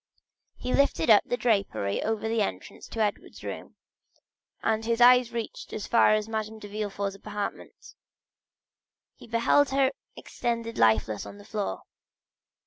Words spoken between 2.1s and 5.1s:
the entrance to Edward's room, and his